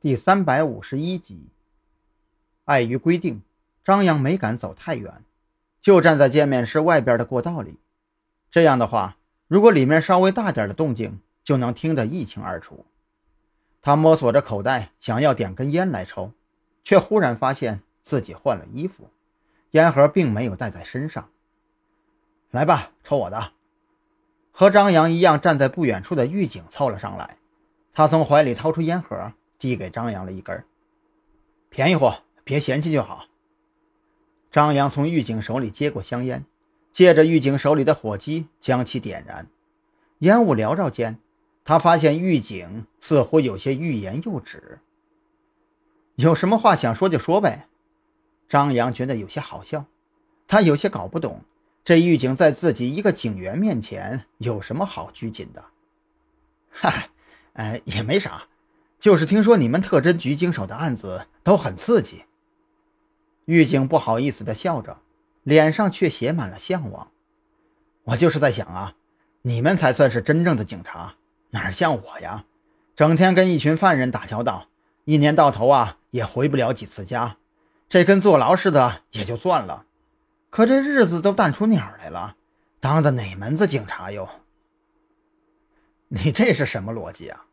[0.00, 1.48] 第三百五十一集，
[2.66, 3.42] 碍于规定，
[3.82, 5.24] 张扬没敢走太远，
[5.80, 7.80] 就站在见面室外边的过道里。
[8.48, 9.16] 这样的话，
[9.48, 12.86] 如果里面稍微大点的动静，就能听得一清二楚。
[13.82, 16.30] 他摸索着口袋，想要点根烟来抽，
[16.84, 19.10] 却忽然发现自己换了衣服，
[19.72, 21.28] 烟盒并没有带在身上。
[22.52, 23.50] 来吧，抽我的。
[24.52, 27.38] 和张扬一样站在不远处的狱警凑了上来，
[27.92, 29.32] 他从怀里掏出烟盒。
[29.58, 30.64] 递给张扬了一根，
[31.68, 33.26] 便宜货，别嫌弃就好。
[34.50, 36.44] 张扬从狱警手里接过香烟，
[36.92, 39.48] 借着狱警手里的火机将其点燃。
[40.20, 41.18] 烟雾缭绕间，
[41.64, 44.78] 他发现狱警似乎有些欲言又止。
[46.16, 47.68] 有什么话想说就说呗。
[48.48, 49.84] 张扬觉得有些好笑，
[50.46, 51.42] 他有些搞不懂，
[51.84, 55.64] 这狱警在自己一个警员面前有什么好拘谨的？
[56.70, 57.10] 嗨，
[57.52, 58.44] 哎，也没啥。
[58.98, 62.24] 就是听说你们特侦局经手的案子都很刺激。
[63.44, 64.98] 狱警不好意思地笑着，
[65.42, 67.10] 脸上却写满了向往。
[68.04, 68.94] 我就是在想啊，
[69.42, 71.14] 你们才算是真正的警察，
[71.50, 72.44] 哪像我呀，
[72.96, 74.68] 整天跟一群犯人打交道，
[75.04, 77.36] 一年到头啊也回不了几次家。
[77.88, 79.86] 这跟坐牢似的也就算了，
[80.50, 82.36] 可这日子都淡出鸟来了，
[82.80, 84.28] 当的哪门子警察哟？
[86.08, 87.46] 你这是什么逻辑啊？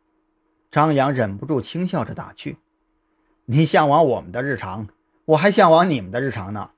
[0.76, 2.58] 张扬忍不住轻笑着打趣
[3.46, 4.88] ：“你向往我们的日常，
[5.24, 6.72] 我还向往你们的日常呢。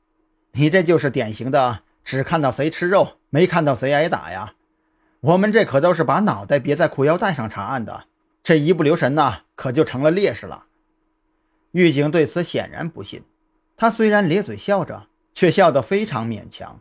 [0.53, 4.55] 你这就是典型的只看到贼吃肉，没看到贼挨打呀。
[5.19, 8.05] 我们这可都是把脑袋别在裤腰带上查案的，
[8.41, 10.67] 这一不留神呐，可就成了烈士了。”
[11.73, 13.25] 狱警对此显然不信，
[13.77, 16.79] 他虽然咧嘴笑着，却笑得非常勉强。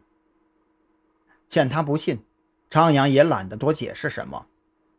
[1.49, 2.23] 见他不信，
[2.69, 4.45] 张扬也懒得多解释什么，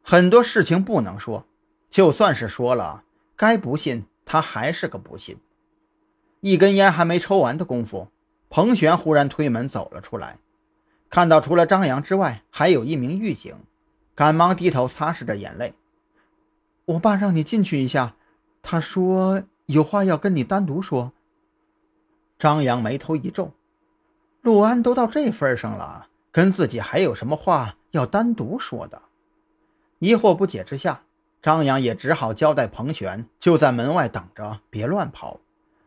[0.03, 1.47] 很多事情不能说。
[1.91, 3.05] 就算是说了，
[3.36, 5.39] 该不信他还是个不信。
[6.41, 8.08] 一根烟还没抽完的功夫，
[8.50, 10.39] 彭璇忽然推门走了出来，
[11.11, 13.56] 看到除了张扬之外，还有一名狱警，
[14.15, 15.75] 赶忙低头擦拭着眼泪
[16.84, 18.15] ：“我爸让你进去一下，
[18.62, 21.12] 他说有话要跟你单独说。”
[22.38, 23.53] 张扬眉头一皱，
[24.43, 29.03] 陆安都到这份上了，跟自己还有什么话要单独说的？
[29.98, 31.03] 疑惑不解之下。
[31.41, 35.41] 张扬也只好交代彭璇，就在门外等着，别乱跑。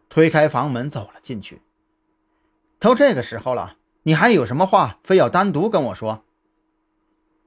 [0.09, 1.61] 推开房门走了进去。
[2.79, 6.23] 都这个时候了，你还有什么话非要单独跟我说？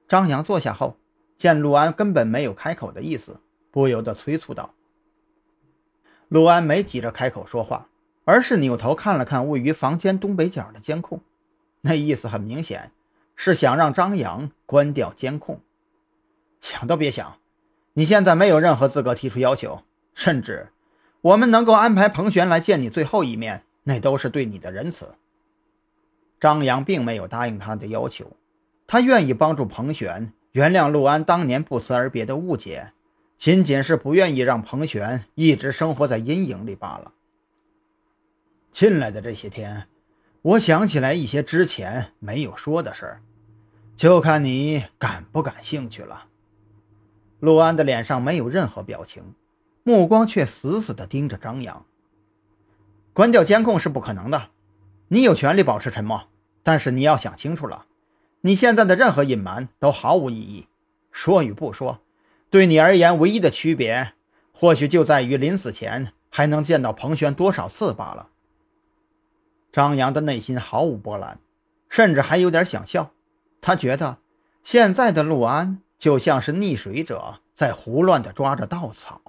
[0.08, 0.96] 张扬坐下后，
[1.36, 4.74] 见陆安根本没有开口的意思，不由得催促道。
[6.28, 7.88] 陆安没急着开口说话，
[8.24, 11.20] 而是扭头看了看位于房间东北角的监控，
[11.82, 12.92] 那意思很明显，
[13.36, 15.60] 是想让张扬关掉监控。
[16.60, 17.36] 想都别想！
[17.94, 19.82] 你现在没有任何资格提出要求，
[20.14, 20.68] 甚至
[21.20, 25.14] 我们能够安排彭璇来见你最后一面，那都是对你的仁慈。
[26.40, 28.36] 张扬并没有答应他的要求，
[28.86, 32.92] 他愿意帮助彭璇原谅陆安当年不辞而别的误解，
[33.36, 37.12] 仅仅是不愿意让彭璇一直生活在阴影里罢了。
[38.70, 39.86] 进来的这些天，
[40.42, 43.22] 我想起来一些之前没有说的事儿，
[43.94, 46.26] 就看你感不感兴趣了。
[47.44, 49.34] 陆安的脸上没有任何表情，
[49.82, 51.84] 目光却死死地盯着张扬。
[53.12, 54.48] 关掉监控是不可能的，
[55.08, 56.28] 你有权利保持沉默，
[56.62, 57.84] 但是你要想清楚了，
[58.40, 60.68] 你现在的任何隐瞒都毫无意义。
[61.12, 62.00] 说与不说，
[62.48, 64.14] 对你而言唯一的区别，
[64.52, 68.30] 或许就在于临死前还能见到彭璇多少次罢了。
[69.70, 71.38] 张扬的内心毫无波澜，
[71.90, 73.10] 甚至还有点想笑。
[73.60, 74.16] 他觉得
[74.62, 75.82] 现在的陆安。
[76.04, 79.22] 就像是溺水者在胡乱地抓着稻草。